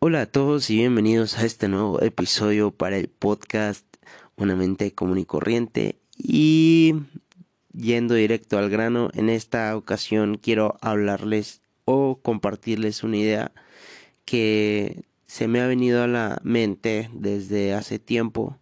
Hola 0.00 0.20
a 0.20 0.26
todos 0.26 0.70
y 0.70 0.76
bienvenidos 0.76 1.38
a 1.38 1.44
este 1.44 1.66
nuevo 1.66 2.00
episodio 2.00 2.70
para 2.70 2.96
el 2.96 3.08
podcast 3.08 3.84
Una 4.36 4.54
mente 4.54 4.94
común 4.94 5.18
y 5.18 5.24
corriente. 5.24 5.98
Y 6.16 6.94
yendo 7.72 8.14
directo 8.14 8.58
al 8.58 8.70
grano, 8.70 9.10
en 9.14 9.28
esta 9.28 9.76
ocasión 9.76 10.38
quiero 10.40 10.78
hablarles 10.82 11.62
o 11.84 12.20
compartirles 12.22 13.02
una 13.02 13.16
idea 13.16 13.50
que 14.24 15.02
se 15.26 15.48
me 15.48 15.60
ha 15.60 15.66
venido 15.66 16.04
a 16.04 16.06
la 16.06 16.40
mente 16.44 17.10
desde 17.12 17.74
hace 17.74 17.98
tiempo, 17.98 18.56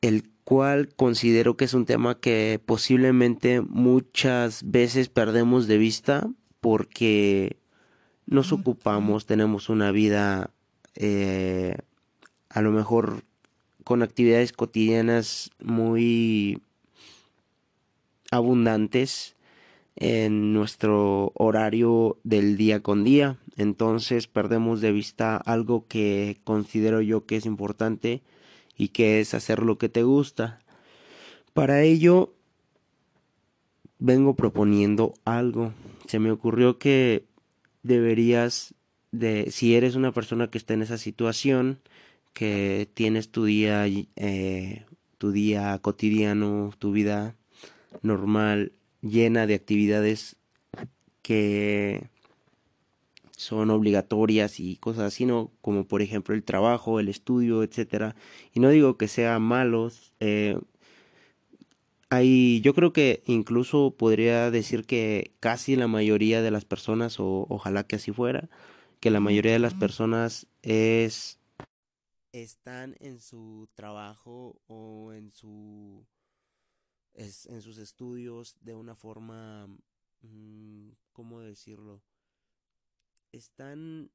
el 0.00 0.28
cual 0.42 0.88
considero 0.96 1.56
que 1.56 1.66
es 1.66 1.74
un 1.74 1.86
tema 1.86 2.18
que 2.18 2.60
posiblemente 2.66 3.60
muchas 3.60 4.68
veces 4.68 5.08
perdemos 5.08 5.68
de 5.68 5.78
vista 5.78 6.28
porque 6.60 7.58
nos 8.26 8.52
ocupamos, 8.52 9.26
tenemos 9.26 9.68
una 9.68 9.90
vida 9.90 10.50
eh, 10.94 11.76
a 12.48 12.62
lo 12.62 12.70
mejor 12.70 13.22
con 13.82 14.02
actividades 14.02 14.52
cotidianas 14.52 15.50
muy 15.62 16.62
abundantes 18.30 19.36
en 19.96 20.52
nuestro 20.52 21.32
horario 21.34 22.18
del 22.24 22.56
día 22.56 22.80
con 22.80 23.04
día. 23.04 23.38
Entonces 23.56 24.26
perdemos 24.26 24.80
de 24.80 24.92
vista 24.92 25.36
algo 25.36 25.86
que 25.86 26.40
considero 26.44 27.00
yo 27.00 27.26
que 27.26 27.36
es 27.36 27.46
importante 27.46 28.22
y 28.76 28.88
que 28.88 29.20
es 29.20 29.34
hacer 29.34 29.62
lo 29.62 29.78
que 29.78 29.88
te 29.88 30.02
gusta. 30.02 30.60
Para 31.52 31.82
ello 31.82 32.34
vengo 33.98 34.34
proponiendo 34.34 35.14
algo. 35.24 35.72
Se 36.06 36.18
me 36.18 36.30
ocurrió 36.30 36.78
que 36.78 37.24
deberías 37.84 38.74
de, 39.12 39.52
si 39.52 39.76
eres 39.76 39.94
una 39.94 40.10
persona 40.10 40.50
que 40.50 40.58
está 40.58 40.74
en 40.74 40.82
esa 40.82 40.98
situación, 40.98 41.78
que 42.32 42.88
tienes 42.94 43.30
tu 43.30 43.44
día, 43.44 43.86
eh, 43.86 44.84
tu 45.18 45.30
día 45.30 45.78
cotidiano, 45.78 46.72
tu 46.80 46.90
vida 46.90 47.36
normal, 48.02 48.72
llena 49.00 49.46
de 49.46 49.54
actividades 49.54 50.36
que 51.22 52.08
son 53.36 53.70
obligatorias 53.70 54.58
y 54.58 54.76
cosas 54.76 55.04
así, 55.04 55.26
¿no? 55.26 55.52
Como 55.60 55.86
por 55.86 56.02
ejemplo 56.02 56.34
el 56.34 56.42
trabajo, 56.42 56.98
el 56.98 57.08
estudio, 57.08 57.62
etcétera. 57.62 58.16
Y 58.52 58.60
no 58.60 58.70
digo 58.70 58.96
que 58.96 59.06
sean 59.06 59.42
malos, 59.42 60.12
eh, 60.20 60.58
yo 62.10 62.74
creo 62.74 62.92
que 62.92 63.22
incluso 63.26 63.94
podría 63.96 64.50
decir 64.50 64.84
que 64.86 65.32
casi 65.40 65.76
la 65.76 65.88
mayoría 65.88 66.42
de 66.42 66.50
las 66.50 66.64
personas, 66.64 67.18
o 67.18 67.46
ojalá 67.48 67.84
que 67.84 67.96
así 67.96 68.12
fuera, 68.12 68.48
que 69.00 69.10
la 69.10 69.20
mayoría 69.20 69.52
de 69.52 69.58
las 69.58 69.74
personas 69.74 70.46
es 70.62 71.38
están 72.32 72.96
en 72.98 73.20
su 73.20 73.68
trabajo 73.74 74.60
o 74.66 75.12
en 75.12 75.30
su 75.30 76.04
en 77.14 77.62
sus 77.62 77.78
estudios 77.78 78.56
de 78.60 78.74
una 78.74 78.96
forma 78.96 79.68
mm, 80.22 80.88
¿cómo 81.12 81.40
decirlo? 81.40 82.02
están 83.30 84.10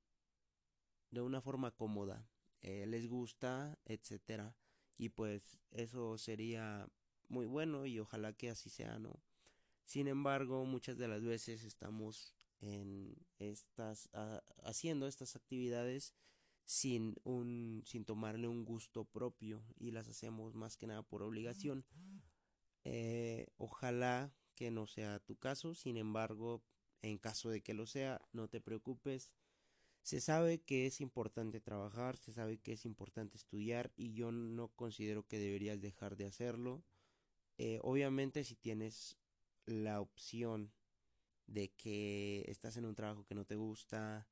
de 1.11 1.21
una 1.21 1.39
forma 1.39 1.71
cómoda 1.71 2.27
eh, 2.61 2.85
les 2.87 3.07
gusta 3.07 3.77
etcétera 3.85 4.53
y 4.97 5.09
pues 5.09 5.59
eso 5.71 6.17
sería 6.17 6.89
muy 7.29 7.45
bueno 7.45 7.85
y 7.85 7.99
ojalá 7.99 8.33
que 8.33 8.49
así 8.49 8.69
sea, 8.69 8.99
¿no? 8.99 9.21
Sin 9.85 10.07
embargo, 10.07 10.65
muchas 10.65 10.97
de 10.97 11.07
las 11.07 11.23
veces 11.23 11.63
estamos 11.63 12.35
en 12.61 13.15
estas 13.37 14.09
haciendo 14.63 15.07
estas 15.07 15.35
actividades 15.35 16.13
sin 16.65 17.15
un 17.23 17.83
sin 17.85 18.05
tomarle 18.05 18.47
un 18.47 18.65
gusto 18.65 19.05
propio 19.05 19.63
y 19.77 19.91
las 19.91 20.07
hacemos 20.07 20.53
más 20.55 20.77
que 20.77 20.87
nada 20.87 21.03
por 21.03 21.23
obligación. 21.23 21.85
Eh, 22.83 23.47
ojalá 23.57 24.33
que 24.55 24.71
no 24.71 24.87
sea 24.87 25.19
tu 25.19 25.37
caso, 25.37 25.73
sin 25.73 25.97
embargo, 25.97 26.63
en 27.01 27.17
caso 27.17 27.49
de 27.49 27.61
que 27.61 27.73
lo 27.73 27.85
sea, 27.85 28.21
no 28.33 28.49
te 28.49 28.61
preocupes. 28.61 29.35
Se 30.01 30.21
sabe 30.21 30.61
que 30.61 30.85
es 30.85 31.01
importante 31.01 31.59
trabajar, 31.59 32.17
se 32.17 32.31
sabe 32.31 32.57
que 32.59 32.73
es 32.73 32.85
importante 32.85 33.37
estudiar 33.37 33.91
y 33.95 34.13
yo 34.13 34.31
no 34.31 34.69
considero 34.69 35.27
que 35.27 35.39
deberías 35.39 35.81
dejar 35.81 36.17
de 36.17 36.25
hacerlo. 36.25 36.83
Eh, 37.61 37.77
obviamente 37.83 38.45
si 38.45 38.55
tienes 38.55 39.17
la 39.65 39.99
opción 39.99 40.71
de 41.45 41.73
que 41.73 42.45
estás 42.47 42.77
en 42.77 42.85
un 42.85 42.95
trabajo 42.95 43.25
que 43.25 43.35
no 43.35 43.43
te 43.43 43.57
gusta 43.57 44.29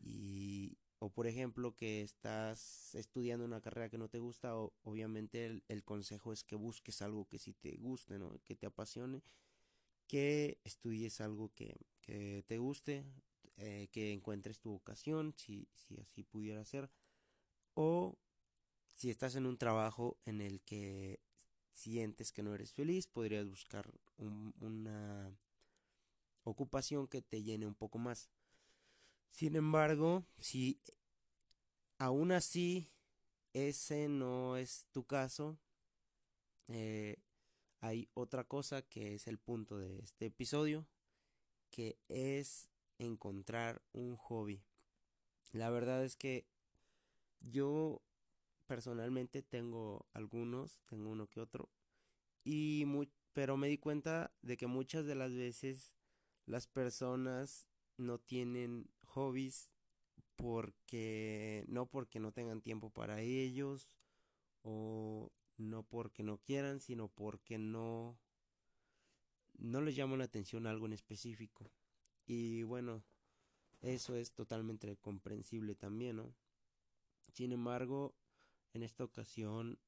y 0.00 0.78
o 0.98 1.10
por 1.10 1.26
ejemplo 1.26 1.76
que 1.76 2.00
estás 2.00 2.94
estudiando 2.94 3.44
una 3.44 3.60
carrera 3.60 3.90
que 3.90 3.98
no 3.98 4.08
te 4.08 4.18
gusta 4.18 4.56
o, 4.56 4.72
obviamente 4.82 5.62
el, 5.68 5.84
consejo 5.84 6.32
es 6.32 6.42
que 6.42 6.56
busques 6.56 7.02
algo 7.02 7.28
que 7.28 7.38
sí 7.38 7.52
te 7.52 7.76
guste 7.76 8.18
¿no? 8.18 8.40
que 8.46 8.56
te 8.56 8.64
apasione 8.64 9.22
que 10.06 10.58
estudies 10.64 11.20
algo 11.20 11.52
que, 11.54 11.76
te 12.46 12.56
guste 12.56 13.04
eh, 13.58 13.88
que 13.92 14.14
encuentres 14.14 14.58
tu 14.58 14.70
vocación 14.70 15.34
si, 15.36 15.68
si 15.74 15.98
así 16.00 16.22
pudiera 16.22 16.64
ser 16.64 16.90
o 17.74 18.16
si 18.86 19.10
estás 19.10 19.34
en 19.34 19.44
un 19.44 19.58
trabajo 19.58 20.18
en 20.24 20.40
el 20.40 20.62
que 20.62 21.20
sientes 21.80 22.30
que 22.30 22.42
no 22.42 22.54
eres 22.54 22.72
feliz, 22.72 23.06
podrías 23.06 23.48
buscar 23.48 23.90
una 24.18 25.34
ocupación 26.44 27.08
que 27.08 27.22
te 27.22 27.42
llene 27.42 27.66
un 27.66 27.74
poco 27.74 27.98
más. 27.98 28.28
Sin 29.30 29.56
embargo, 29.56 30.24
si 30.38 30.80
aún 31.98 32.32
así 32.32 32.90
ese 33.54 34.08
no 34.08 34.56
es 34.56 34.86
tu 34.92 35.04
caso, 35.04 35.58
eh, 36.68 37.16
hay 37.80 38.10
otra 38.12 38.44
cosa 38.44 38.82
que 38.82 39.14
es 39.14 39.26
el 39.26 39.38
punto 39.38 39.78
de 39.78 40.00
este 40.00 40.26
episodio, 40.26 40.86
que 41.70 41.98
es 42.08 42.68
encontrar 42.98 43.80
un 43.92 44.16
hobby. 44.16 44.62
La 45.52 45.70
verdad 45.70 46.04
es 46.04 46.16
que 46.16 46.46
yo 47.40 48.02
personalmente 48.70 49.42
tengo 49.42 50.06
algunos, 50.12 50.84
tengo 50.86 51.10
uno 51.10 51.26
que 51.26 51.40
otro, 51.40 51.68
y 52.44 52.86
pero 53.32 53.56
me 53.56 53.66
di 53.66 53.78
cuenta 53.78 54.32
de 54.42 54.56
que 54.56 54.68
muchas 54.68 55.06
de 55.06 55.16
las 55.16 55.34
veces 55.34 55.96
las 56.46 56.68
personas 56.68 57.66
no 57.96 58.20
tienen 58.20 58.88
hobbies 59.06 59.72
porque 60.36 61.64
no 61.66 61.86
porque 61.86 62.20
no 62.20 62.30
tengan 62.30 62.60
tiempo 62.60 62.90
para 62.90 63.20
ellos 63.22 63.96
o 64.62 65.32
no 65.56 65.82
porque 65.82 66.22
no 66.22 66.38
quieran, 66.38 66.78
sino 66.78 67.08
porque 67.08 67.58
no 67.58 68.20
no 69.58 69.80
les 69.80 69.96
llama 69.96 70.16
la 70.16 70.26
atención 70.26 70.68
algo 70.68 70.86
en 70.86 70.92
específico. 70.92 71.72
Y 72.24 72.62
bueno, 72.62 73.02
eso 73.80 74.14
es 74.14 74.32
totalmente 74.32 74.96
comprensible 74.98 75.74
también, 75.74 76.18
¿no? 76.18 76.32
Sin 77.32 77.50
embargo, 77.50 78.14
en 78.72 78.82
esta 78.82 79.04
ocasión 79.04 79.78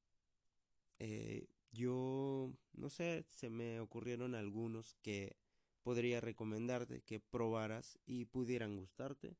eh, 0.99 1.47
yo 1.71 2.53
no 2.73 2.89
sé 2.89 3.25
se 3.29 3.49
me 3.49 3.79
ocurrieron 3.79 4.35
algunos 4.35 4.95
que 5.01 5.37
podría 5.81 6.21
recomendarte 6.21 7.01
que 7.01 7.19
probaras 7.19 7.99
y 8.05 8.25
pudieran 8.25 8.77
gustarte. 8.77 9.35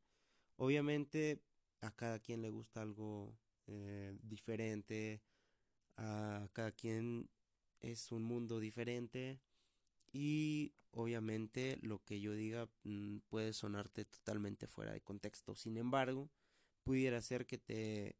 Obviamente 0.57 1.41
a 1.81 1.91
cada 1.91 2.19
quien 2.19 2.41
le 2.41 2.49
gusta 2.49 2.81
algo 2.81 3.37
eh, 3.67 4.17
diferente 4.21 5.21
a 5.97 6.49
cada 6.53 6.71
quien 6.71 7.29
es 7.79 8.11
un 8.11 8.23
mundo 8.23 8.59
diferente 8.59 9.39
y 10.11 10.73
obviamente 10.91 11.77
lo 11.81 12.03
que 12.03 12.19
yo 12.19 12.33
diga 12.33 12.69
mm, 12.83 13.19
puede 13.29 13.53
sonarte 13.53 14.05
totalmente 14.05 14.67
fuera 14.67 14.93
de 14.93 15.01
contexto. 15.01 15.55
Sin 15.55 15.77
embargo 15.77 16.29
pudiera 16.83 17.21
ser 17.21 17.45
que 17.45 17.57
te 17.57 18.17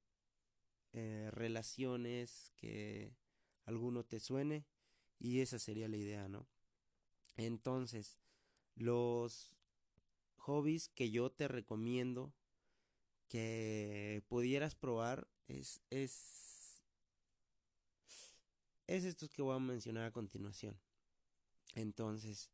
eh, 0.94 1.30
relaciones 1.32 2.52
que 2.56 3.16
alguno 3.66 4.04
te 4.04 4.20
suene 4.20 4.66
y 5.20 5.40
esa 5.42 5.60
sería 5.60 5.88
la 5.88 5.98
idea, 5.98 6.28
¿no? 6.28 6.48
Entonces, 7.36 8.20
los 8.76 9.58
hobbies 10.38 10.90
que 10.90 11.10
yo 11.10 11.32
te 11.32 11.48
recomiendo 11.48 12.34
que 13.28 14.22
pudieras 14.28 14.76
probar 14.76 15.28
es, 15.48 15.82
es, 15.90 16.82
es 18.88 19.04
estos 19.06 19.30
que 19.30 19.42
voy 19.42 19.56
a 19.56 19.60
mencionar 19.60 20.06
a 20.06 20.12
continuación. 20.12 20.80
Entonces, 21.74 22.52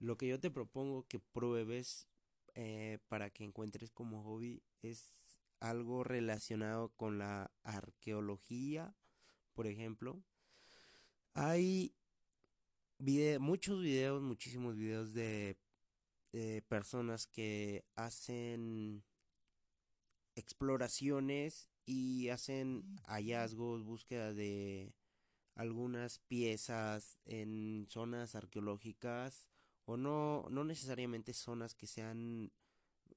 lo 0.00 0.16
que 0.16 0.26
yo 0.28 0.40
te 0.40 0.50
propongo 0.50 1.06
que 1.06 1.18
pruebes 1.18 2.08
eh, 2.54 2.98
para 3.08 3.30
que 3.30 3.44
encuentres 3.44 3.90
como 3.90 4.24
hobby 4.24 4.62
es 4.82 5.25
algo 5.68 6.04
relacionado 6.04 6.90
con 6.90 7.18
la 7.18 7.50
arqueología, 7.62 8.94
por 9.54 9.66
ejemplo. 9.66 10.22
Hay 11.34 11.94
muchos 13.40 13.82
videos, 13.82 14.22
muchísimos 14.22 14.76
videos 14.76 15.12
de, 15.12 15.58
personas 16.68 17.26
que 17.26 17.86
hacen 17.94 19.02
exploraciones 20.34 21.70
y 21.86 22.28
hacen 22.28 22.98
hallazgos, 23.06 23.84
búsqueda 23.84 24.34
de 24.34 24.94
algunas 25.54 26.18
piezas 26.18 27.22
en 27.24 27.86
zonas 27.88 28.34
arqueológicas 28.34 29.48
o 29.86 29.96
no, 29.96 30.46
no 30.50 30.64
necesariamente 30.64 31.32
zonas 31.32 31.74
que 31.74 31.86
sean 31.86 32.52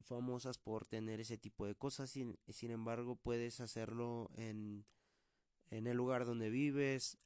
famosas 0.01 0.57
por 0.57 0.85
tener 0.85 1.19
ese 1.19 1.37
tipo 1.37 1.65
de 1.65 1.75
cosas, 1.75 2.09
sin, 2.09 2.37
sin 2.49 2.71
embargo 2.71 3.15
puedes 3.15 3.59
hacerlo 3.59 4.31
en, 4.35 4.85
en 5.69 5.87
el 5.87 5.97
lugar 5.97 6.25
donde 6.25 6.49
vives, 6.49 7.17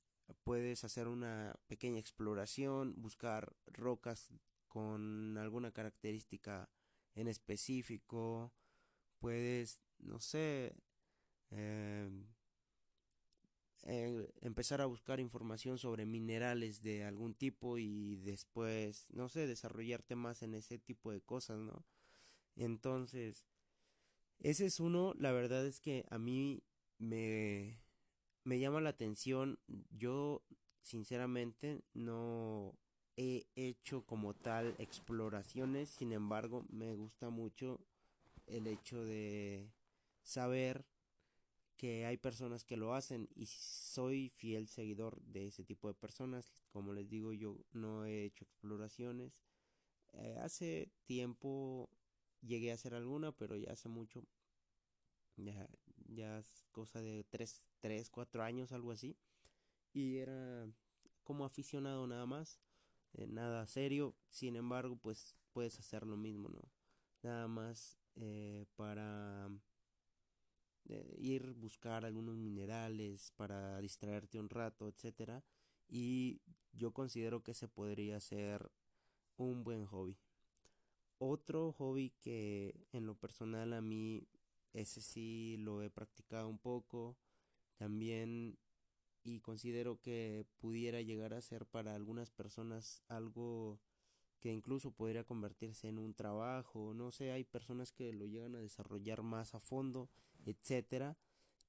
puedes 0.44 0.84
hacer 0.84 1.08
una 1.08 1.56
pequeña 1.68 2.00
exploración, 2.00 2.94
buscar 2.98 3.56
rocas 3.68 4.34
con 4.68 5.38
alguna 5.38 5.72
característica 5.72 6.70
en 7.16 7.28
específico, 7.28 8.52
puedes, 9.20 9.80
no 10.00 10.20
sé, 10.20 10.76
em, 11.52 12.26
eh, 13.84 14.30
empezar 14.42 14.82
a 14.82 14.86
buscar 14.86 15.20
información 15.20 15.78
sobre 15.78 16.06
minerales 16.06 16.82
de 16.82 17.04
algún 17.04 17.34
tipo 17.34 17.78
y 17.78 18.16
después, 18.18 19.08
no 19.12 19.30
sé, 19.30 19.46
desarrollarte 19.46 20.16
más 20.16 20.42
en 20.42 20.54
ese 20.56 20.80
tipo 20.80 21.12
de 21.12 21.22
cosas, 21.22 21.60
¿no? 21.60 21.86
Entonces, 22.56 23.46
ese 24.40 24.66
es 24.66 24.80
uno, 24.80 25.14
la 25.18 25.32
verdad 25.32 25.66
es 25.66 25.80
que 25.80 26.06
a 26.10 26.18
mí 26.18 26.64
me, 26.98 27.80
me 28.44 28.60
llama 28.60 28.82
la 28.82 28.90
atención, 28.90 29.60
yo 29.92 30.44
sinceramente 30.82 31.82
no 31.94 32.76
he 33.16 33.46
hecho 33.56 34.06
como 34.06 34.34
tal 34.34 34.76
exploraciones, 34.80 35.90
sin 35.90 36.12
embargo 36.12 36.66
me 36.70 36.94
gusta 36.94 37.30
mucho 37.30 37.80
el 38.48 38.68
hecho 38.68 39.04
de 39.06 39.72
saber 40.24 40.86
que 41.78 42.06
hay 42.06 42.18
personas 42.18 42.64
que 42.64 42.78
lo 42.78 42.94
hacen 42.94 43.30
y 43.36 43.46
soy 43.46 44.30
fiel 44.30 44.68
seguidor 44.68 45.22
de 45.22 45.48
ese 45.48 45.64
tipo 45.64 45.88
de 45.88 45.94
personas. 45.94 46.54
Como 46.70 46.94
les 46.94 47.10
digo, 47.10 47.34
yo 47.34 47.58
no 47.72 48.06
he 48.06 48.26
hecho 48.26 48.46
exploraciones. 48.46 49.42
Eh, 50.14 50.38
hace 50.42 50.92
tiempo 51.06 51.90
llegué 52.46 52.72
a 52.72 52.76
hacer 52.76 52.94
alguna, 52.94 53.32
pero 53.32 53.56
ya 53.58 53.72
hace 53.72 53.90
mucho. 53.90 54.24
Ya, 55.38 55.68
ya 56.08 56.40
es 56.40 56.64
cosa 56.72 57.02
de 57.02 57.24
3, 57.30 57.68
3, 57.80 58.10
4 58.10 58.44
años, 58.44 58.72
algo 58.72 58.92
así. 58.92 59.18
Y 59.94 60.18
era 60.18 60.68
como 61.24 61.46
aficionado 61.46 62.06
nada 62.08 62.26
más. 62.26 62.60
Eh, 63.14 63.28
nada 63.28 63.66
serio. 63.66 64.16
Sin 64.30 64.56
embargo, 64.56 64.98
pues 64.98 65.36
puedes 65.54 65.80
hacer 65.80 66.06
lo 66.06 66.18
mismo, 66.18 66.50
¿no? 66.50 66.62
Nada 67.22 67.48
más 67.48 67.98
eh, 68.16 68.66
para 68.76 69.50
eh, 70.90 71.16
ir 71.18 71.54
buscar 71.54 72.06
algunos 72.06 72.38
minerales 72.38 73.32
para 73.36 73.80
distraerte 73.80 74.40
un 74.40 74.50
rato, 74.50 74.88
etcétera. 74.88 75.44
Y 75.88 76.42
yo 76.74 76.92
considero 76.92 77.42
que 77.44 77.52
ese 77.52 77.68
podría 77.68 78.20
ser 78.20 78.72
un 79.38 79.64
buen 79.64 79.86
hobby. 79.86 80.18
Otro 81.26 81.72
hobby 81.72 82.10
que 82.20 82.86
en 82.92 83.06
lo 83.06 83.16
personal 83.16 83.72
a 83.72 83.80
mí 83.80 84.28
ese 84.74 85.00
sí 85.00 85.56
lo 85.58 85.82
he 85.82 85.90
practicado 85.90 86.50
un 86.50 86.58
poco 86.58 87.16
también 87.78 88.58
y 89.24 89.40
considero 89.40 90.02
que 90.02 90.46
pudiera 90.58 91.00
llegar 91.00 91.34
a 91.34 91.40
ser 91.40 91.66
para 91.66 91.96
algunas 91.96 92.30
personas 92.30 93.04
algo 93.08 93.80
que 94.42 94.52
incluso 94.52 94.92
podría 94.92 95.24
convertirse 95.24 95.88
en 95.88 95.98
un 95.98 96.14
trabajo, 96.14 96.94
no 96.94 97.10
sé, 97.10 97.32
hay 97.32 97.46
personas 97.46 97.94
que 97.94 98.12
lo 98.12 98.26
llegan 98.26 98.58
a 98.58 98.60
desarrollar 98.60 99.24
más 99.24 99.56
a 99.56 99.62
fondo, 99.62 100.10
etcétera, 100.46 101.16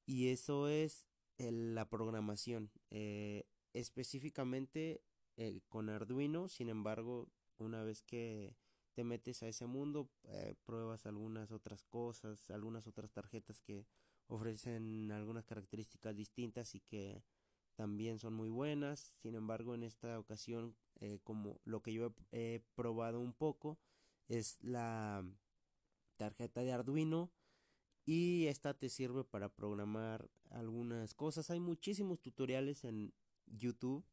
y 0.05 0.31
eso 0.31 0.67
es 0.67 1.07
la 1.39 1.89
programación, 1.89 2.73
eh, 2.91 3.45
específicamente 3.73 5.05
eh, 5.37 5.61
con 5.69 5.91
Arduino, 5.91 6.49
sin 6.49 6.69
embargo, 6.69 7.29
una 7.59 7.85
vez 7.85 8.03
que 8.03 8.57
te 8.95 9.05
metes 9.05 9.43
a 9.43 9.49
ese 9.49 9.67
mundo, 9.67 10.09
eh, 10.25 10.55
pruebas 10.65 11.05
algunas 11.07 11.51
otras 11.51 11.85
cosas, 11.85 12.51
algunas 12.51 12.87
otras 12.87 13.11
tarjetas 13.13 13.61
que 13.61 13.87
ofrecen 14.29 15.11
algunas 15.11 15.45
características 15.45 16.17
distintas 16.17 16.75
y 16.75 16.81
que 16.81 17.23
también 17.75 18.19
son 18.19 18.35
muy 18.35 18.49
buenas. 18.49 19.01
Sin 19.01 19.35
embargo, 19.35 19.75
en 19.75 19.83
esta 19.83 20.19
ocasión, 20.19 20.77
eh, 21.01 21.19
como 21.25 21.61
lo 21.65 21.83
que 21.83 21.93
yo 21.93 22.15
he, 22.31 22.63
probado 22.75 23.21
un 23.21 23.33
poco, 23.33 23.79
es 24.29 24.63
la 24.63 25.27
tarjeta 26.17 26.63
de 26.63 26.73
Arduino 26.73 27.33
y 28.07 28.47
esta 28.47 28.75
te 28.75 28.89
sirve 28.89 29.25
para 29.25 29.49
programar 29.49 30.31
algunas 30.51 31.15
cosas. 31.15 31.51
Hay 31.51 31.59
muchísimos 31.59 32.21
tutoriales 32.21 32.85
en 32.85 33.13
YouTube. 33.47 34.05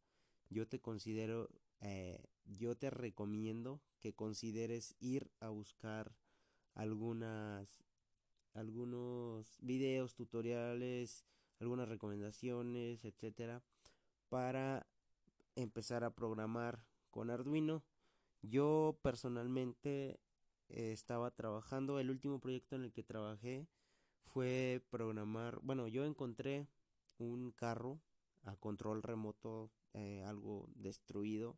Yo 0.50 0.68
te 0.68 0.82
considero, 0.82 1.50
eh, 1.82 2.26
yo 2.46 2.76
te 2.76 2.90
recomiendo 2.90 3.80
que 4.02 4.14
consideres 4.14 4.96
ir 5.00 5.32
a 5.40 5.50
buscar 5.50 6.14
algunas, 6.74 7.78
algunos 8.54 9.58
videos, 9.62 10.16
tutoriales, 10.16 11.26
algunas 11.60 11.88
recomendaciones, 11.88 13.06
etcétera, 13.06 13.62
para 14.30 14.88
empezar 15.56 16.04
a 16.04 16.14
programar 16.16 16.84
con 17.12 17.30
Arduino. 17.30 17.84
Yo 18.42 19.00
personalmente 19.04 20.20
eh, 20.70 20.92
estaba 20.92 21.32
trabajando, 21.32 22.00
el 22.00 22.10
último 22.10 22.40
proyecto 22.40 22.76
en 22.76 22.84
el 22.84 22.92
que 22.92 23.04
trabajé 23.04 23.68
fue 24.24 24.82
programar, 24.90 25.60
bueno, 25.62 25.88
yo 25.88 26.06
encontré 26.06 26.68
un 27.18 27.52
carro 27.52 28.00
a 28.44 28.56
control 28.56 29.04
remoto, 29.04 29.70
eh, 29.94 30.24
algo 30.26 30.68
destruido, 30.74 31.58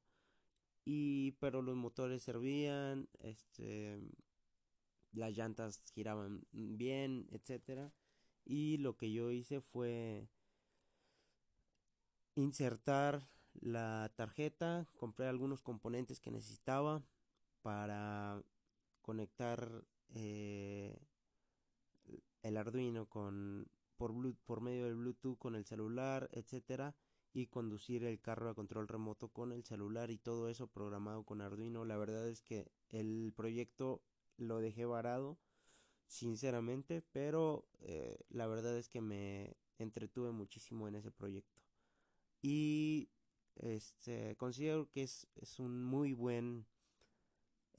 y 0.85 1.31
pero 1.33 1.61
los 1.61 1.75
motores 1.75 2.23
servían, 2.23 3.07
este, 3.19 4.01
las 5.11 5.35
llantas 5.35 5.91
giraban 5.93 6.45
bien, 6.51 7.27
etcétera. 7.31 7.93
Y 8.45 8.77
lo 8.77 8.97
que 8.97 9.11
yo 9.11 9.31
hice 9.31 9.61
fue 9.61 10.27
insertar 12.35 13.29
la 13.53 14.11
tarjeta, 14.15 14.87
compré 14.97 15.27
algunos 15.27 15.61
componentes 15.61 16.19
que 16.19 16.31
necesitaba 16.31 17.03
para 17.61 18.43
conectar 19.01 19.85
eh, 20.15 20.97
el 22.41 22.57
Arduino 22.57 23.07
con 23.07 23.67
por, 23.95 24.11
por 24.45 24.61
medio 24.61 24.85
del 24.85 24.95
Bluetooth 24.95 25.37
con 25.37 25.55
el 25.55 25.65
celular, 25.65 26.29
etcétera, 26.33 26.95
y 27.33 27.47
conducir 27.47 28.03
el 28.03 28.21
carro 28.21 28.49
a 28.49 28.55
control 28.55 28.87
remoto 28.87 29.29
con 29.29 29.51
el 29.51 29.63
celular 29.63 30.11
y 30.11 30.17
todo 30.17 30.49
eso 30.49 30.67
programado 30.67 31.23
con 31.23 31.41
Arduino. 31.41 31.83
La 31.83 31.97
verdad 31.97 32.29
es 32.29 32.41
que 32.41 32.71
el 32.89 33.33
proyecto 33.35 34.03
lo 34.37 34.59
dejé 34.59 34.85
varado 34.85 35.39
sinceramente, 36.07 37.01
pero 37.01 37.67
eh, 37.79 38.19
la 38.29 38.45
verdad 38.45 38.77
es 38.77 38.87
que 38.87 39.01
me 39.01 39.57
entretuve 39.79 40.31
muchísimo 40.31 40.87
en 40.87 40.95
ese 40.95 41.11
proyecto. 41.11 41.59
Y 42.41 43.09
este, 43.55 44.35
considero 44.35 44.89
que 44.91 45.03
es, 45.03 45.27
un 45.57 45.83
muy 45.83 46.13
buen 46.13 46.67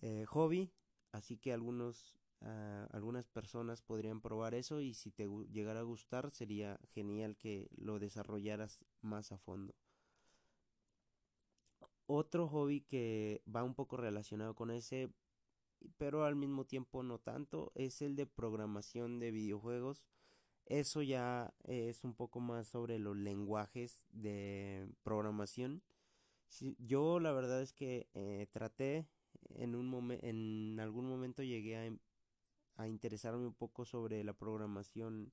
eh, 0.01 0.25
hobby, 0.27 0.73
así 1.13 1.37
que 1.37 1.53
algunos, 1.53 2.17
ah, 2.45 2.89
algunas 2.93 3.27
personas 3.27 3.83
podrían 3.83 4.21
probar 4.21 4.55
eso 4.55 4.81
y 4.81 4.95
si 4.95 5.11
te 5.11 5.29
llegara 5.51 5.81
a 5.81 5.85
gustar 5.85 6.31
sería 6.31 6.79
genial 6.91 7.37
que 7.37 7.69
lo 7.77 7.99
desarrollaras 7.99 8.85
más 9.01 9.33
a 9.33 9.39
fondo. 9.39 9.75
Otro 12.07 12.49
hobby 12.49 12.83
que 12.83 13.43
va 13.53 13.65
un 13.65 13.75
poco 13.75 13.97
relacionado 13.97 14.55
con 14.55 14.71
ese 14.71 15.11
pero 15.97 16.25
al 16.25 16.37
mismo 16.37 16.65
tiempo 16.65 17.03
no 17.03 17.19
tanto, 17.19 17.73
es 17.75 18.03
el 18.03 18.17
de 18.17 18.27
programación 18.27 19.19
de 19.19 19.31
videojuegos. 19.31 20.05
Eso 20.67 21.03
ya 21.03 21.55
es 21.65 22.05
un 22.05 22.15
poco 22.15 22.41
más 22.41 22.69
sobre 22.69 22.99
los 22.99 23.17
lenguajes 23.17 24.07
de 24.11 24.89
programación. 25.03 25.83
yo 26.79 27.21
la 27.21 27.33
verdad 27.33 27.61
es 27.63 27.73
que 27.73 28.09
eh, 28.15 28.47
traté 28.51 29.07
en 29.57 29.75
un 29.75 30.13
en 30.23 30.81
algún 30.81 31.07
momento 31.07 31.43
llegué 31.43 31.77
a, 31.77 31.99
a, 32.77 32.89
interesarme 32.89 33.47
un 33.47 33.55
poco 33.55 33.85
sobre 33.85 34.23
la 34.25 34.33
programación, 34.33 35.33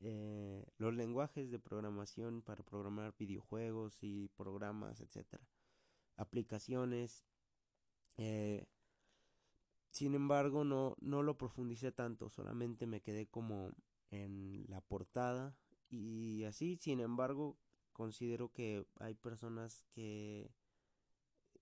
eh, 0.00 0.66
los 0.76 0.94
lenguajes 0.94 1.50
de 1.50 1.58
programación 1.58 2.42
para 2.42 2.62
programar 2.64 3.14
videojuegos 3.18 3.98
y 4.02 4.28
programas, 4.36 5.00
etcétera, 5.00 5.46
aplicaciones. 6.16 7.24
Eh, 8.16 8.66
sin 9.90 10.14
embargo, 10.14 10.64
no, 10.64 10.96
no 11.00 11.22
lo 11.22 11.38
profundicé 11.38 11.92
tanto, 11.92 12.28
solamente 12.30 12.86
me 12.86 13.00
quedé 13.00 13.26
como 13.26 13.72
en 14.10 14.64
la 14.68 14.80
portada 14.80 15.56
y 15.90 16.44
así, 16.44 16.76
sin 16.76 17.00
embargo, 17.00 17.58
considero 17.92 18.52
que 18.52 18.86
hay 19.00 19.14
personas 19.14 19.84
que 19.90 20.52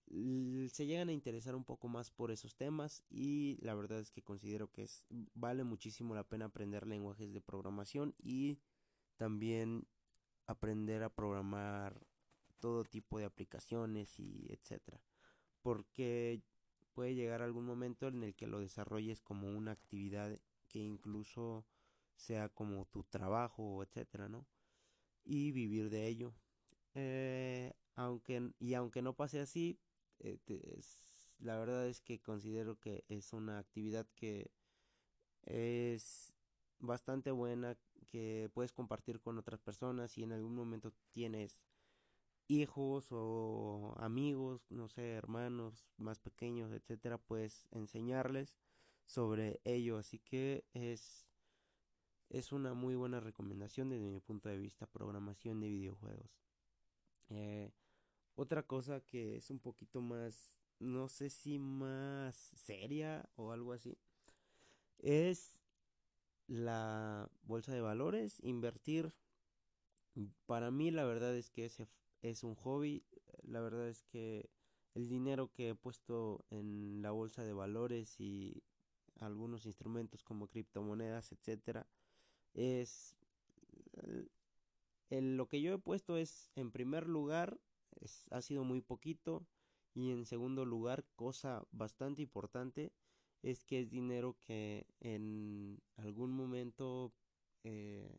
se 0.09 0.87
llegan 0.87 1.09
a 1.09 1.13
interesar 1.13 1.55
un 1.55 1.65
poco 1.65 1.89
más 1.89 2.11
por 2.11 2.31
esos 2.31 2.55
temas 2.55 3.03
y 3.11 3.59
la 3.61 3.75
verdad 3.75 3.99
es 3.99 4.11
que 4.11 4.23
considero 4.23 4.71
que 4.71 4.85
es, 4.85 5.07
vale 5.35 5.65
muchísimo 5.65 6.15
la 6.15 6.25
pena 6.25 6.47
aprender 6.47 6.87
lenguajes 6.87 7.33
de 7.33 7.41
programación 7.41 8.15
y 8.19 8.61
también 9.17 9.87
aprender 10.47 11.03
a 11.03 11.15
programar 11.15 12.07
todo 12.61 12.85
tipo 12.85 13.19
de 13.19 13.25
aplicaciones 13.25 14.19
y 14.19 14.47
etcétera 14.51 15.03
porque 15.63 16.43
puede 16.93 17.15
llegar 17.15 17.43
algún 17.43 17.67
momento 17.67 18.07
en 18.07 18.23
el 18.23 18.35
que 18.35 18.47
lo 18.47 18.61
desarrolles 18.61 19.21
como 19.21 19.49
una 19.49 19.73
actividad 19.73 20.39
que 20.69 20.79
incluso 20.79 21.67
sea 22.15 22.49
como 22.49 22.87
tu 22.87 23.03
trabajo 23.05 23.83
etcétera 23.83 24.29
no 24.29 24.47
y 25.27 25.51
vivir 25.53 25.91
de 25.91 26.07
ello. 26.07 26.33
Eh, 26.95 27.75
aunque 27.95 28.53
y 28.59 28.75
aunque 28.75 29.03
no 29.03 29.15
pase 29.15 29.41
así 29.41 29.79
eh, 30.21 30.39
la 31.41 31.59
verdad 31.59 31.87
es 31.89 32.01
que 32.01 32.21
considero 32.21 32.79
que 32.79 33.05
es 33.09 33.33
una 33.33 33.59
actividad 33.59 34.07
que 34.15 34.51
es 35.43 36.35
bastante 36.79 37.31
buena 37.31 37.77
que 38.07 38.51
puedes 38.55 38.73
compartir 38.73 39.21
con 39.21 39.39
otras 39.39 39.61
personas 39.61 40.17
y 40.19 40.23
en 40.23 40.33
algún 40.33 40.55
momento 40.55 40.93
tienes 41.11 41.65
hijos 42.49 43.09
o 43.11 43.95
amigos, 43.99 44.71
no 44.71 44.89
sé, 44.89 45.13
hermanos 45.13 45.89
más 45.97 46.21
pequeños, 46.21 46.73
etcétera, 46.73 47.19
puedes 47.19 47.67
enseñarles 47.73 48.57
sobre 49.05 49.61
ello, 49.65 49.99
así 49.99 50.19
que 50.19 50.65
es 50.73 51.29
es 52.29 52.53
una 52.53 52.75
muy 52.75 52.97
buena 52.97 53.21
recomendación 53.21 53.89
desde 53.89 54.11
mi 54.11 54.21
punto 54.21 54.49
de 54.49 54.59
vista 54.59 54.87
programación 54.87 55.61
de 55.61 55.69
videojuegos. 55.69 56.31
Eh, 57.29 57.71
otra 58.37 58.63
cosa 58.63 59.01
que 59.01 59.37
es 59.37 59.51
un 59.51 59.59
poquito 59.59 60.01
más, 60.01 60.55
no 60.79 61.09
sé 61.09 61.31
si 61.31 61.59
más 61.59 62.37
seria 62.37 63.29
o 63.35 63.51
algo 63.51 63.73
así, 63.73 63.99
es 64.99 65.63
la 66.47 67.29
bolsa 67.43 67.73
de 67.73 67.81
valores, 67.81 68.39
invertir. 68.45 69.13
Para 70.47 70.71
mí 70.71 70.91
la 70.91 71.05
verdad 71.05 71.35
es 71.35 71.51
que 71.51 71.65
ese 71.65 71.89
es 72.23 72.45
un 72.45 72.55
hobby, 72.55 73.05
la 73.43 73.61
verdad 73.61 73.89
es 73.89 74.03
que 74.03 74.49
el 74.95 75.09
dinero 75.09 75.51
que 75.53 75.71
he 75.71 75.75
puesto 75.75 76.45
en 76.51 77.03
la 77.03 77.11
bolsa 77.11 77.45
de 77.45 77.53
valores 77.53 78.19
y 78.21 78.63
algunos 79.19 79.67
instrumentos 79.67 80.23
como 80.23 80.49
criptomonedas, 80.49 81.33
etcétera, 81.33 81.87
es 82.55 83.17
lo 85.11 85.49
que 85.49 85.61
yo 85.61 85.75
he 85.75 85.79
puesto 85.79 86.17
es 86.17 86.51
en 86.55 86.71
primer 86.71 87.09
lugar 87.09 87.59
ha 88.31 88.43
sido 88.43 88.65
muy 88.65 88.81
poquito. 88.81 89.47
Y 89.95 90.11
en 90.11 90.27
segundo 90.27 90.65
lugar, 90.65 91.07
cosa 91.15 91.65
bastante 91.73 92.23
importante, 92.23 92.93
es 93.43 93.65
que 93.65 93.81
es 93.81 93.91
dinero 93.91 94.37
que 94.41 94.87
en 95.01 95.81
algún 95.97 96.33
momento 96.33 97.15
eh, 97.65 98.19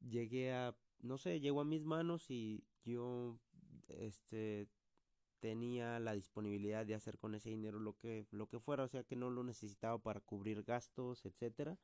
llegué 0.00 0.52
a, 0.52 0.76
no 1.00 1.18
sé, 1.18 1.40
llegó 1.40 1.60
a 1.60 1.64
mis 1.64 1.84
manos 1.84 2.30
y 2.30 2.64
yo 2.84 3.38
este 3.88 4.68
tenía 5.40 6.00
la 6.00 6.14
disponibilidad 6.14 6.84
de 6.84 6.94
hacer 6.94 7.18
con 7.18 7.34
ese 7.34 7.50
dinero 7.50 7.78
lo 7.78 7.96
que 7.96 8.26
lo 8.30 8.48
que 8.48 8.58
fuera, 8.58 8.84
o 8.84 8.88
sea 8.88 9.04
que 9.04 9.16
no 9.16 9.30
lo 9.30 9.44
necesitaba 9.44 9.98
para 9.98 10.20
cubrir 10.20 10.64
gastos, 10.64 11.24
etcétera. 11.24 11.78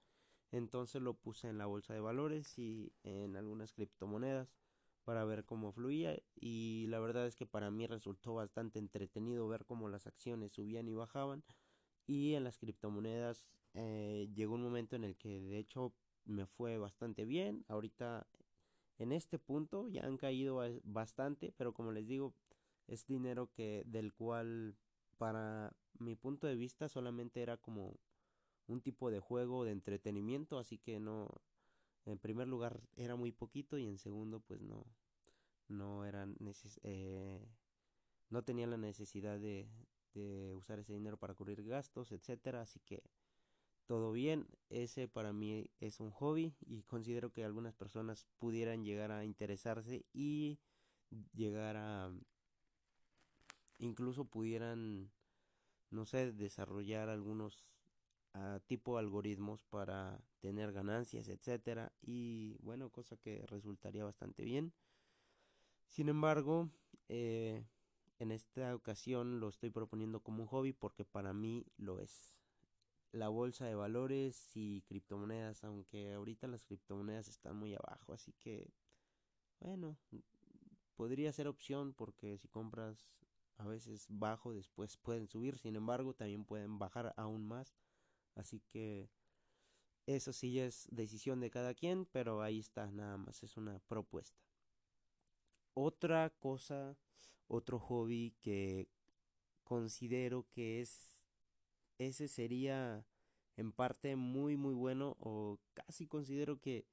Entonces 0.50 1.02
lo 1.02 1.14
puse 1.14 1.48
en 1.48 1.58
la 1.58 1.66
bolsa 1.66 1.94
de 1.94 2.00
valores 2.00 2.58
y 2.58 2.92
en 3.02 3.36
algunas 3.36 3.72
criptomonedas 3.72 4.54
para 5.04 5.24
ver 5.24 5.44
cómo 5.44 5.72
fluía 5.72 6.18
y 6.34 6.86
la 6.88 6.98
verdad 6.98 7.26
es 7.26 7.36
que 7.36 7.46
para 7.46 7.70
mí 7.70 7.86
resultó 7.86 8.34
bastante 8.34 8.78
entretenido 8.78 9.46
ver 9.48 9.64
cómo 9.64 9.88
las 9.88 10.06
acciones 10.06 10.52
subían 10.52 10.88
y 10.88 10.94
bajaban 10.94 11.44
y 12.06 12.34
en 12.34 12.44
las 12.44 12.58
criptomonedas 12.58 13.58
eh, 13.74 14.28
llegó 14.34 14.54
un 14.54 14.62
momento 14.62 14.96
en 14.96 15.04
el 15.04 15.16
que 15.16 15.40
de 15.40 15.58
hecho 15.58 15.92
me 16.24 16.46
fue 16.46 16.78
bastante 16.78 17.24
bien. 17.24 17.64
Ahorita 17.68 18.26
en 18.98 19.12
este 19.12 19.38
punto 19.38 19.88
ya 19.88 20.04
han 20.04 20.16
caído 20.16 20.60
bastante 20.84 21.52
pero 21.56 21.72
como 21.74 21.92
les 21.92 22.06
digo 22.06 22.34
es 22.86 23.06
dinero 23.06 23.50
que 23.52 23.82
del 23.86 24.12
cual 24.12 24.76
para 25.18 25.74
mi 25.98 26.14
punto 26.14 26.46
de 26.46 26.56
vista 26.56 26.88
solamente 26.88 27.42
era 27.42 27.56
como 27.56 27.94
un 28.66 28.80
tipo 28.80 29.10
de 29.10 29.20
juego 29.20 29.64
de 29.64 29.72
entretenimiento 29.72 30.58
así 30.58 30.78
que 30.78 31.00
no 31.00 31.28
en 32.06 32.18
primer 32.18 32.48
lugar 32.48 32.80
era 32.96 33.16
muy 33.16 33.32
poquito 33.32 33.78
y 33.78 33.86
en 33.86 33.98
segundo 33.98 34.40
pues 34.40 34.60
no 34.60 34.86
no 35.68 36.04
eran 36.04 36.36
eh, 36.82 37.48
no 38.30 38.42
tenía 38.42 38.66
la 38.66 38.76
necesidad 38.76 39.38
de, 39.38 39.68
de 40.14 40.54
usar 40.54 40.78
ese 40.78 40.92
dinero 40.92 41.16
para 41.16 41.34
cubrir 41.34 41.64
gastos 41.64 42.12
etcétera 42.12 42.62
así 42.62 42.80
que 42.80 43.02
todo 43.86 44.12
bien. 44.12 44.46
Ese 44.70 45.08
para 45.08 45.32
mí 45.32 45.70
es 45.80 46.00
un 46.00 46.10
hobby 46.10 46.54
y 46.66 46.82
considero 46.82 47.32
que 47.32 47.44
algunas 47.44 47.74
personas 47.74 48.26
pudieran 48.38 48.84
llegar 48.84 49.10
a 49.12 49.24
interesarse 49.24 50.04
y 50.12 50.58
llegar 51.34 51.76
a 51.76 52.10
incluso 53.78 54.24
pudieran 54.24 55.10
no 55.90 56.06
sé 56.06 56.32
desarrollar 56.32 57.08
algunos 57.08 57.64
a 58.34 58.60
tipo 58.66 58.98
algoritmos 58.98 59.64
para 59.64 60.20
tener 60.40 60.72
ganancias, 60.72 61.28
etcétera, 61.28 61.92
y 62.02 62.58
bueno, 62.60 62.90
cosa 62.90 63.16
que 63.16 63.44
resultaría 63.46 64.04
bastante 64.04 64.44
bien. 64.44 64.72
Sin 65.86 66.08
embargo, 66.08 66.68
eh, 67.08 67.64
en 68.18 68.32
esta 68.32 68.74
ocasión 68.74 69.40
lo 69.40 69.48
estoy 69.48 69.70
proponiendo 69.70 70.20
como 70.20 70.42
un 70.42 70.48
hobby 70.48 70.72
porque 70.72 71.04
para 71.04 71.32
mí 71.32 71.64
lo 71.76 72.00
es. 72.00 72.36
La 73.12 73.28
bolsa 73.28 73.66
de 73.66 73.76
valores 73.76 74.50
y 74.56 74.82
criptomonedas, 74.82 75.62
aunque 75.62 76.12
ahorita 76.14 76.48
las 76.48 76.64
criptomonedas 76.64 77.28
están 77.28 77.56
muy 77.56 77.74
abajo, 77.74 78.12
así 78.12 78.32
que 78.32 78.72
bueno, 79.60 79.96
podría 80.96 81.32
ser 81.32 81.46
opción 81.46 81.94
porque 81.94 82.36
si 82.38 82.48
compras 82.48 83.16
a 83.56 83.66
veces 83.66 84.06
bajo, 84.08 84.52
después 84.52 84.96
pueden 84.96 85.28
subir, 85.28 85.58
sin 85.58 85.76
embargo, 85.76 86.14
también 86.14 86.44
pueden 86.44 86.78
bajar 86.78 87.14
aún 87.16 87.46
más. 87.46 87.76
Así 88.34 88.60
que 88.68 89.08
eso 90.06 90.32
sí 90.32 90.58
es 90.58 90.88
decisión 90.90 91.40
de 91.40 91.50
cada 91.50 91.74
quien, 91.74 92.06
pero 92.06 92.42
ahí 92.42 92.58
está, 92.58 92.90
nada 92.90 93.16
más, 93.16 93.42
es 93.42 93.56
una 93.56 93.78
propuesta. 93.88 94.38
Otra 95.74 96.30
cosa, 96.30 96.96
otro 97.48 97.78
hobby 97.78 98.34
que 98.40 98.88
considero 99.64 100.46
que 100.50 100.80
es, 100.80 101.18
ese 101.98 102.28
sería 102.28 103.06
en 103.56 103.72
parte 103.72 104.16
muy 104.16 104.56
muy 104.56 104.74
bueno 104.74 105.16
o 105.20 105.58
casi 105.74 106.06
considero 106.06 106.60
que, 106.60 106.86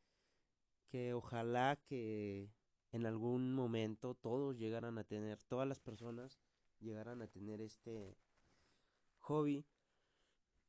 que 0.89 1.13
ojalá 1.13 1.75
que 1.85 2.49
en 2.91 3.05
algún 3.05 3.53
momento 3.53 4.15
todos 4.15 4.57
llegaran 4.57 4.97
a 4.97 5.03
tener, 5.03 5.41
todas 5.43 5.67
las 5.67 5.79
personas 5.79 6.39
llegaran 6.79 7.21
a 7.21 7.27
tener 7.27 7.61
este 7.61 8.17
hobby 9.19 9.65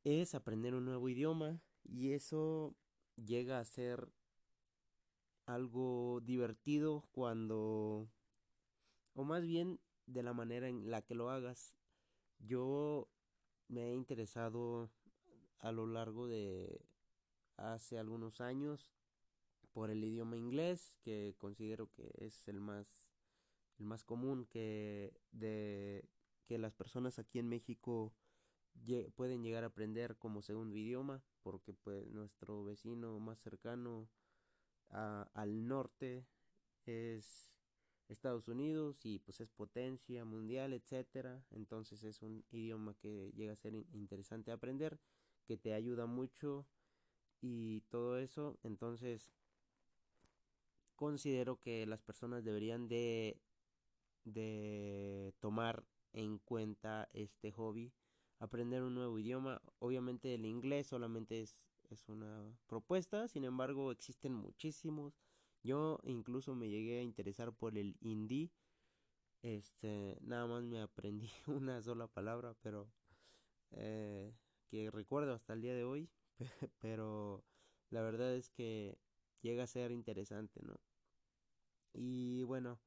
es 0.04 0.35
aprender 0.35 0.75
un 0.75 0.85
nuevo 0.85 1.09
idioma 1.09 1.61
y 1.85 2.12
eso 2.12 2.75
llega 3.16 3.59
a 3.59 3.64
ser 3.64 4.12
algo 5.47 6.21
divertido 6.23 7.04
cuando 7.12 8.09
o 9.14 9.25
más 9.25 9.47
bien 9.47 9.80
de 10.06 10.23
la 10.23 10.32
manera 10.32 10.68
en 10.68 10.90
la 10.90 11.02
que 11.02 11.14
lo 11.14 11.30
hagas. 11.30 11.75
Yo 12.38 13.09
me 13.68 13.90
he 13.90 13.94
interesado 13.94 14.90
a 15.59 15.71
lo 15.73 15.87
largo 15.87 16.26
de 16.26 16.85
hace 17.56 17.99
algunos 17.99 18.40
años 18.40 18.92
por 19.73 19.90
el 19.90 20.02
idioma 20.04 20.37
inglés 20.37 20.99
que 21.02 21.35
considero 21.38 21.90
que 21.90 22.12
es 22.18 22.47
el 22.49 22.61
más 22.61 23.09
el 23.78 23.87
más 23.87 24.04
común 24.04 24.47
que 24.47 25.14
de 25.30 26.04
que 26.47 26.59
las 26.59 26.75
personas 26.75 27.18
aquí 27.18 27.38
en 27.38 27.49
México 27.49 28.12
pueden 29.14 29.43
llegar 29.43 29.64
a 29.64 29.69
aprender 29.69 30.17
como 30.17 30.43
segundo 30.43 30.76
idioma 30.76 31.23
porque 31.43 31.73
pues 31.73 32.11
nuestro 32.11 32.64
vecino 32.64 33.19
más 33.21 33.38
cercano 33.38 34.09
al 34.91 35.67
norte 35.67 36.26
es 36.85 37.52
Estados 38.09 38.49
Unidos 38.49 39.05
y 39.07 39.19
pues 39.21 39.41
es 39.41 39.50
potencia 39.50 40.25
mundial 40.25 40.73
etcétera. 40.73 41.45
Entonces 41.50 42.02
es 42.05 42.23
un 42.23 42.45
idioma 42.50 42.95
que 42.95 43.33
llega 43.35 43.52
a 43.52 43.57
ser 43.57 43.75
interesante 43.93 44.52
aprender 44.52 44.99
que 45.47 45.57
te 45.57 45.75
ayuda 45.75 46.07
mucho 46.07 46.67
y 47.41 47.81
todo 47.83 48.19
eso. 48.19 48.59
Entonces 48.62 49.33
considero 50.97 51.59
que 51.59 51.87
las 51.87 52.02
personas 52.02 52.45
deberían 52.45 52.88
de 52.88 53.41
de 54.25 55.35
tomar 55.41 55.85
en 56.12 56.38
cuenta 56.38 57.09
este 57.12 57.50
hobby 57.50 57.93
aprender 58.42 58.82
un 58.82 58.94
nuevo 58.94 59.18
idioma. 59.18 59.62
Obviamente 59.78 60.34
el 60.34 60.44
inglés 60.46 60.88
solamente 60.88 61.40
es, 61.40 61.64
es 61.90 62.08
una 62.08 62.44
propuesta, 62.66 63.28
sin 63.28 63.44
embargo 63.44 63.92
existen 63.92 64.34
muchísimos. 64.34 65.14
Yo 65.62 66.00
incluso 66.04 66.54
me 66.54 66.68
llegué 66.68 66.99
a 66.99 67.02
interesar 67.02 67.52
por 67.52 67.78
el 67.78 67.96
hindi 68.00 68.52
Este, 69.42 70.18
nada 70.22 70.46
más 70.46 70.64
me 70.64 70.80
aprendí 70.80 71.30
una 71.46 71.82
sola 71.82 72.08
palabra, 72.08 72.54
pero 72.62 72.90
eh, 73.72 74.34
que 74.68 74.90
recuerdo 74.90 75.34
hasta 75.34 75.52
el 75.54 75.62
día 75.62 75.75
de 75.75 75.84
hoy, 75.84 76.11
pero 76.80 77.44
la 77.90 78.02
verdad 78.02 78.34
es 78.37 78.50
que 78.50 78.99
llega 79.42 79.64
a 79.64 79.66
ser 79.68 79.92
interesante, 79.92 80.61
¿no? 80.62 80.76
Y 81.94 82.42
bueno, 82.44 82.78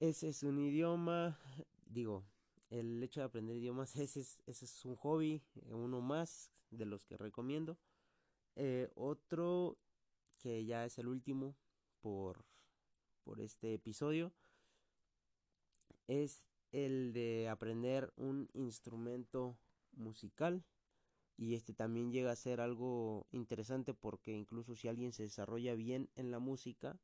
ese 0.00 0.28
es 0.28 0.42
un 0.42 0.58
idioma, 0.58 1.38
digo, 1.86 2.24
el 2.78 3.02
hecho 3.02 3.20
de 3.20 3.26
aprender 3.26 3.56
idiomas, 3.56 3.94
ese 3.96 4.20
es, 4.20 4.42
ese 4.46 4.64
es 4.64 4.84
un 4.84 4.96
hobby, 4.96 5.42
uno 5.70 6.00
más 6.00 6.50
de 6.70 6.86
los 6.86 7.04
que 7.04 7.16
recomiendo. 7.16 7.78
Eh, 8.56 8.90
otro 8.94 9.78
que 10.38 10.64
ya 10.64 10.84
es 10.84 10.98
el 10.98 11.08
último 11.08 11.56
por, 12.00 12.44
por 13.22 13.40
este 13.40 13.74
episodio 13.74 14.32
es 16.06 16.48
el 16.70 17.12
de 17.12 17.48
aprender 17.48 18.12
un 18.16 18.48
instrumento 18.52 19.56
musical 19.92 20.64
y 21.36 21.54
este 21.54 21.72
también 21.72 22.12
llega 22.12 22.30
a 22.30 22.36
ser 22.36 22.60
algo 22.60 23.26
interesante 23.32 23.94
porque 23.94 24.32
incluso 24.32 24.76
si 24.76 24.86
alguien 24.86 25.12
se 25.12 25.22
desarrolla 25.24 25.74
bien 25.74 26.10
en 26.14 26.30
la 26.30 26.38
música 26.38 27.00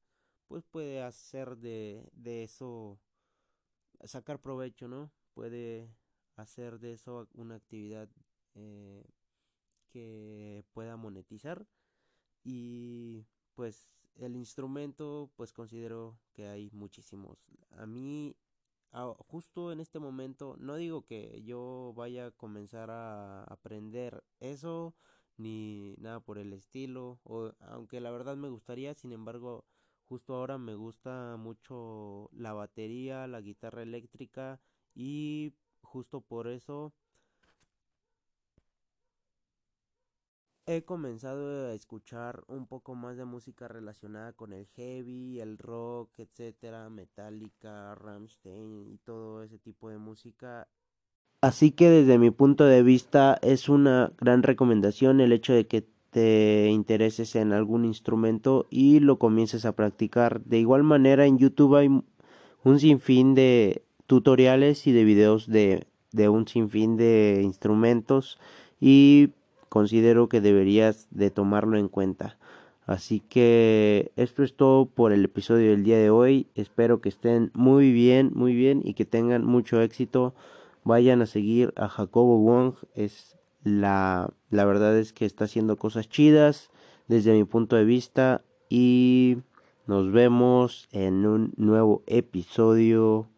pues 0.46 0.64
puede 0.64 1.02
hacer 1.02 1.56
de, 1.56 2.08
de 2.12 2.44
eso 2.44 3.00
sacar 4.04 4.40
provecho 4.40 4.86
no 4.86 5.10
puede 5.40 5.88
hacer 6.36 6.80
de 6.80 6.92
eso 6.92 7.26
una 7.32 7.54
actividad 7.54 8.10
eh, 8.56 9.06
que 9.88 10.66
pueda 10.74 10.98
monetizar. 10.98 11.66
Y 12.44 13.24
pues 13.54 13.96
el 14.16 14.36
instrumento 14.36 15.30
pues 15.36 15.54
considero 15.54 16.18
que 16.34 16.46
hay 16.46 16.68
muchísimos. 16.72 17.38
A 17.70 17.86
mí 17.86 18.36
justo 19.28 19.72
en 19.72 19.80
este 19.80 19.98
momento 19.98 20.56
no 20.58 20.76
digo 20.76 21.06
que 21.06 21.40
yo 21.42 21.94
vaya 21.96 22.26
a 22.26 22.30
comenzar 22.32 22.90
a 22.90 23.44
aprender 23.44 24.22
eso 24.40 24.94
ni 25.38 25.94
nada 25.96 26.20
por 26.20 26.36
el 26.36 26.52
estilo 26.52 27.18
o 27.24 27.54
aunque 27.60 28.00
la 28.00 28.10
verdad 28.10 28.36
me 28.36 28.50
gustaría 28.50 28.92
sin 28.92 29.12
embargo 29.12 29.64
justo 30.04 30.34
ahora 30.34 30.58
me 30.58 30.74
gusta 30.74 31.36
mucho 31.38 32.28
la 32.32 32.52
batería 32.52 33.28
la 33.28 33.40
guitarra 33.40 33.82
eléctrica 33.82 34.60
y 34.94 35.52
justo 35.82 36.20
por 36.20 36.48
eso 36.48 36.92
he 40.66 40.82
comenzado 40.84 41.68
a 41.68 41.74
escuchar 41.74 42.44
un 42.46 42.66
poco 42.66 42.94
más 42.94 43.16
de 43.16 43.24
música 43.24 43.66
relacionada 43.66 44.32
con 44.32 44.52
el 44.52 44.66
heavy, 44.76 45.40
el 45.40 45.58
rock, 45.58 46.10
etcétera, 46.18 46.88
Metallica, 46.90 47.94
Rammstein 47.96 48.86
y 48.86 48.98
todo 48.98 49.42
ese 49.42 49.58
tipo 49.58 49.90
de 49.90 49.98
música. 49.98 50.68
Así 51.40 51.72
que 51.72 51.88
desde 51.88 52.18
mi 52.18 52.30
punto 52.30 52.64
de 52.64 52.82
vista 52.82 53.38
es 53.42 53.68
una 53.68 54.12
gran 54.18 54.42
recomendación 54.42 55.20
el 55.20 55.32
hecho 55.32 55.54
de 55.54 55.66
que 55.66 55.88
te 56.10 56.68
intereses 56.70 57.34
en 57.36 57.52
algún 57.52 57.84
instrumento 57.84 58.66
y 58.70 59.00
lo 59.00 59.18
comiences 59.18 59.64
a 59.64 59.74
practicar. 59.74 60.42
De 60.44 60.58
igual 60.58 60.82
manera 60.82 61.26
en 61.26 61.38
YouTube 61.38 61.76
hay 61.76 61.88
un 61.88 62.80
sinfín 62.80 63.34
de 63.34 63.82
tutoriales 64.10 64.88
y 64.88 64.92
de 64.92 65.04
videos 65.04 65.46
de, 65.46 65.86
de 66.10 66.28
un 66.28 66.48
sinfín 66.48 66.96
de 66.96 67.42
instrumentos 67.44 68.40
y 68.80 69.28
considero 69.68 70.28
que 70.28 70.40
deberías 70.40 71.06
de 71.12 71.30
tomarlo 71.30 71.78
en 71.78 71.86
cuenta. 71.86 72.36
Así 72.86 73.20
que 73.20 74.10
esto 74.16 74.42
es 74.42 74.56
todo 74.56 74.86
por 74.86 75.12
el 75.12 75.24
episodio 75.24 75.70
del 75.70 75.84
día 75.84 75.96
de 75.96 76.10
hoy. 76.10 76.48
Espero 76.56 77.00
que 77.00 77.08
estén 77.08 77.52
muy 77.54 77.92
bien, 77.92 78.32
muy 78.34 78.52
bien 78.52 78.82
y 78.84 78.94
que 78.94 79.04
tengan 79.04 79.44
mucho 79.44 79.80
éxito. 79.80 80.34
Vayan 80.82 81.22
a 81.22 81.26
seguir 81.26 81.72
a 81.76 81.86
Jacobo 81.86 82.36
Wong. 82.40 82.74
Es 82.96 83.36
la, 83.62 84.30
la 84.50 84.64
verdad 84.64 84.98
es 84.98 85.12
que 85.12 85.24
está 85.24 85.44
haciendo 85.44 85.76
cosas 85.76 86.08
chidas 86.08 86.72
desde 87.06 87.32
mi 87.32 87.44
punto 87.44 87.76
de 87.76 87.84
vista. 87.84 88.42
Y 88.68 89.36
nos 89.86 90.10
vemos 90.10 90.88
en 90.90 91.26
un 91.26 91.52
nuevo 91.56 92.02
episodio. 92.08 93.28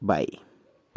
Bye. 0.00 0.26